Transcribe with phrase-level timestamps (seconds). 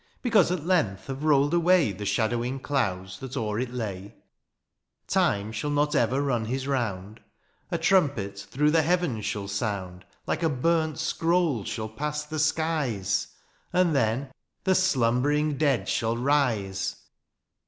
[0.01, 4.15] ^^^ Because at length have rolled away ^^The shadowing clouds that o^er it lay:
[5.07, 7.23] ^^Time shall not ever run his round;'^
[7.69, 13.27] A trumpet through the heavens shall soimd;^^ Like a burnt scroll shall pass the skies!
[13.75, 14.31] ^^And then
[14.63, 16.95] the slumbering dead shall rise